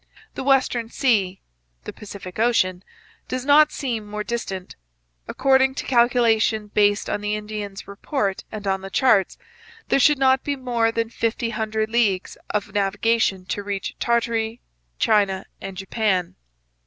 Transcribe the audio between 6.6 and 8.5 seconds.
based on the Indians' reports